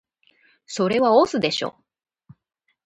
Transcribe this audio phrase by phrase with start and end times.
[0.65, 1.75] それは押忍でしょ